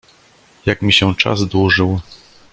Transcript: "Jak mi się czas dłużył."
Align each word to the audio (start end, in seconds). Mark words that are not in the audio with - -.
"Jak 0.65 0.81
mi 0.81 0.93
się 0.93 1.15
czas 1.15 1.45
dłużył." 1.45 1.99